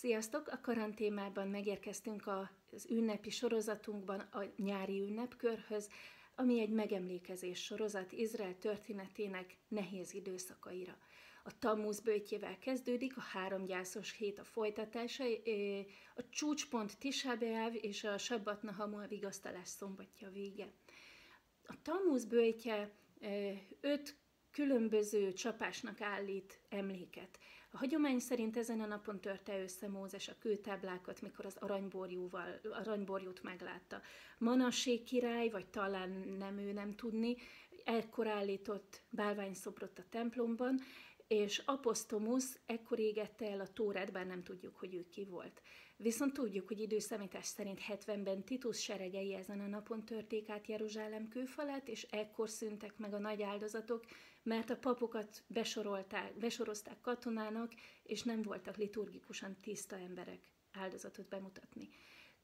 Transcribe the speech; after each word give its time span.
Sziasztok! 0.00 0.48
A 0.48 0.60
karanténában 0.60 1.48
megérkeztünk 1.48 2.26
az 2.70 2.86
ünnepi 2.90 3.30
sorozatunkban 3.30 4.20
a 4.20 4.44
nyári 4.56 5.00
ünnepkörhöz, 5.00 5.88
ami 6.34 6.60
egy 6.60 6.70
megemlékezés 6.70 7.62
sorozat 7.64 8.12
Izrael 8.12 8.58
történetének 8.58 9.56
nehéz 9.68 10.12
időszakaira. 10.14 10.96
A 11.44 11.58
Tammuz 11.58 12.00
bőtjével 12.00 12.58
kezdődik, 12.58 13.16
a 13.16 13.20
három 13.20 13.64
gyászos 13.64 14.16
hét 14.16 14.38
a 14.38 14.44
folytatása, 14.44 15.24
a 16.14 16.28
csúcspont 16.28 16.98
Tisha 16.98 17.34
és 17.72 18.04
a 18.04 18.18
Sabbat 18.18 18.62
Nahamu 18.62 18.98
a 18.98 19.06
vigasztalás 19.06 19.68
szombatja 19.68 20.30
vége. 20.30 20.72
A 21.66 21.82
Tammuz 21.82 22.24
bőtje 22.24 22.92
öt 23.80 24.19
különböző 24.52 25.32
csapásnak 25.32 26.00
állít 26.00 26.60
emléket. 26.68 27.38
A 27.72 27.76
hagyomány 27.78 28.18
szerint 28.18 28.56
ezen 28.56 28.80
a 28.80 28.86
napon 28.86 29.20
törte 29.20 29.62
össze 29.62 29.88
Mózes 29.88 30.28
a 30.28 30.38
kőtáblákat, 30.38 31.22
mikor 31.22 31.46
az 31.46 31.56
aranyborjúval, 31.60 32.60
aranyborjút 32.70 33.42
meglátta. 33.42 34.00
Manassé 34.38 35.02
király, 35.02 35.48
vagy 35.48 35.66
talán 35.66 36.10
nem 36.38 36.58
ő 36.58 36.72
nem 36.72 36.94
tudni, 36.94 37.36
ekkor 37.84 38.26
állított 38.26 39.02
bálványszobrot 39.10 39.98
a 39.98 40.04
templomban, 40.10 40.80
és 41.30 41.62
Apostomus 41.64 42.44
ekkor 42.66 42.98
égette 42.98 43.50
el 43.50 43.60
a 43.60 43.72
Tórát, 43.72 44.12
bár 44.12 44.26
nem 44.26 44.42
tudjuk, 44.42 44.76
hogy 44.76 44.94
ő 44.94 45.08
ki 45.08 45.24
volt. 45.24 45.62
Viszont 45.96 46.32
tudjuk, 46.32 46.68
hogy 46.68 46.80
időszámítás 46.80 47.46
szerint 47.46 47.80
70-ben 47.88 48.44
Titus 48.44 48.82
seregei 48.82 49.34
ezen 49.34 49.60
a 49.60 49.66
napon 49.66 50.04
törték 50.04 50.48
át 50.48 50.66
Jeruzsálem 50.66 51.28
kőfalát, 51.28 51.88
és 51.88 52.02
ekkor 52.02 52.48
szűntek 52.48 52.96
meg 52.96 53.14
a 53.14 53.18
nagy 53.18 53.42
áldozatok, 53.42 54.04
mert 54.42 54.70
a 54.70 54.76
papokat 54.76 55.42
besorolták, 55.46 56.36
besorozták 56.36 57.00
katonának, 57.00 57.72
és 58.02 58.22
nem 58.22 58.42
voltak 58.42 58.76
liturgikusan 58.76 59.56
tiszta 59.60 59.96
emberek 59.96 60.40
áldozatot 60.72 61.28
bemutatni 61.28 61.88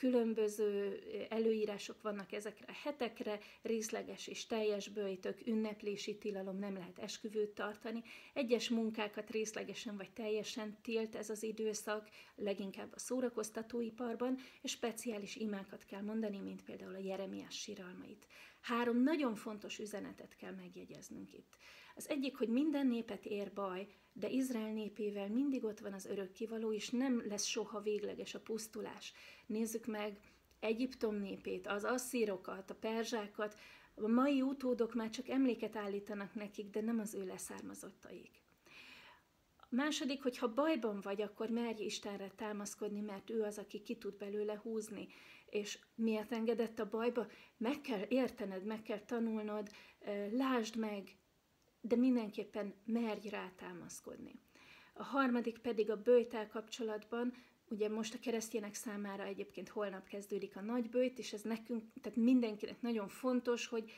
különböző 0.00 0.98
előírások 1.28 2.02
vannak 2.02 2.32
ezekre 2.32 2.64
a 2.68 2.78
hetekre, 2.82 3.38
részleges 3.62 4.26
és 4.26 4.46
teljes 4.46 4.88
bőjtök, 4.88 5.46
ünneplési 5.46 6.18
tilalom, 6.18 6.58
nem 6.58 6.74
lehet 6.74 6.98
esküvőt 6.98 7.50
tartani. 7.50 8.02
Egyes 8.34 8.68
munkákat 8.68 9.30
részlegesen 9.30 9.96
vagy 9.96 10.10
teljesen 10.10 10.78
tilt 10.82 11.14
ez 11.14 11.30
az 11.30 11.42
időszak, 11.42 12.08
leginkább 12.36 12.92
a 12.94 12.98
szórakoztatóiparban, 12.98 14.38
és 14.62 14.70
speciális 14.70 15.36
imákat 15.36 15.84
kell 15.84 16.02
mondani, 16.02 16.40
mint 16.40 16.64
például 16.64 16.94
a 16.94 17.04
Jeremiás 17.04 17.60
síralmait. 17.60 18.26
Három 18.60 19.02
nagyon 19.02 19.34
fontos 19.34 19.78
üzenetet 19.78 20.36
kell 20.36 20.54
megjegyeznünk 20.54 21.32
itt. 21.32 21.56
Az 21.94 22.08
egyik, 22.08 22.36
hogy 22.36 22.48
minden 22.48 22.86
népet 22.86 23.24
ér 23.24 23.52
baj, 23.52 23.86
de 24.12 24.28
Izrael 24.28 24.72
népével 24.72 25.28
mindig 25.28 25.64
ott 25.64 25.80
van 25.80 25.92
az 25.92 26.06
örökkivaló, 26.06 26.72
és 26.72 26.90
nem 26.90 27.22
lesz 27.26 27.44
soha 27.44 27.80
végleges 27.80 28.34
a 28.34 28.40
pusztulás. 28.40 29.12
Nézzük 29.46 29.86
meg 29.86 30.18
Egyiptom 30.60 31.14
népét, 31.14 31.66
az 31.66 31.84
asszírokat, 31.84 32.70
a 32.70 32.74
perzsákat, 32.74 33.58
a 33.94 34.08
mai 34.08 34.42
utódok 34.42 34.94
már 34.94 35.10
csak 35.10 35.28
emléket 35.28 35.76
állítanak 35.76 36.34
nekik, 36.34 36.70
de 36.70 36.80
nem 36.80 36.98
az 36.98 37.14
ő 37.14 37.24
leszármazottaik. 37.24 38.42
Második, 39.70 40.22
hogy 40.22 40.38
ha 40.38 40.54
bajban 40.54 41.00
vagy, 41.00 41.22
akkor 41.22 41.48
merj 41.48 41.84
Istenre 41.84 42.30
támaszkodni, 42.36 43.00
mert 43.00 43.30
ő 43.30 43.42
az, 43.42 43.58
aki 43.58 43.82
ki 43.82 43.96
tud 43.96 44.16
belőle 44.16 44.60
húzni. 44.62 45.08
És 45.46 45.78
miért 45.94 46.32
engedett 46.32 46.78
a 46.78 46.88
bajba? 46.88 47.26
Meg 47.56 47.80
kell 47.80 48.04
értened, 48.08 48.64
meg 48.64 48.82
kell 48.82 48.98
tanulnod, 48.98 49.68
lásd 50.30 50.76
meg, 50.76 51.16
de 51.80 51.96
mindenképpen 51.96 52.74
merj 52.84 53.28
rá 53.28 53.52
támaszkodni. 53.56 54.40
A 54.94 55.02
harmadik 55.02 55.58
pedig 55.58 55.90
a 55.90 56.02
bőjtel 56.02 56.48
kapcsolatban, 56.48 57.32
ugye 57.68 57.88
most 57.88 58.14
a 58.14 58.18
keresztjének 58.18 58.74
számára 58.74 59.22
egyébként 59.24 59.68
holnap 59.68 60.06
kezdődik 60.08 60.56
a 60.56 60.60
nagy 60.60 60.88
bőjt, 60.88 61.18
és 61.18 61.32
ez 61.32 61.42
nekünk, 61.42 61.82
tehát 62.00 62.18
mindenkinek 62.18 62.80
nagyon 62.80 63.08
fontos, 63.08 63.66
hogy 63.66 63.92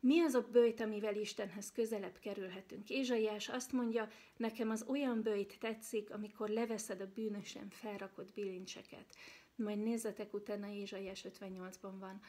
mi 0.00 0.20
az 0.20 0.34
a 0.34 0.48
bőjt, 0.50 0.80
amivel 0.80 1.16
Istenhez 1.16 1.72
közelebb 1.72 2.18
kerülhetünk? 2.18 2.90
Ézsaiás 2.90 3.48
azt 3.48 3.72
mondja, 3.72 4.08
nekem 4.36 4.70
az 4.70 4.84
olyan 4.88 5.22
bőjt 5.22 5.58
tetszik, 5.58 6.10
amikor 6.10 6.48
leveszed 6.48 7.00
a 7.00 7.12
bűnösen 7.14 7.68
felrakott 7.70 8.32
bilincseket. 8.32 9.16
Majd 9.54 9.78
nézzetek 9.78 10.34
utána, 10.34 10.68
Ézsaiás 10.68 11.26
58-ban 11.28 11.94
van. 11.98 12.20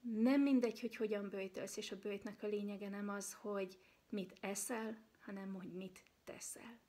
Nem 0.00 0.40
mindegy, 0.40 0.80
hogy 0.80 0.96
hogyan 0.96 1.28
bőjtölsz, 1.28 1.76
és 1.76 1.92
a 1.92 1.98
bőjtnek 1.98 2.42
a 2.42 2.46
lényege 2.46 2.88
nem 2.88 3.08
az, 3.08 3.32
hogy 3.32 3.78
mit 4.08 4.36
eszel, 4.40 4.98
hanem 5.20 5.54
hogy 5.54 5.72
mit 5.72 6.02
teszel. 6.24 6.80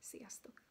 Sziasztok! 0.00 0.69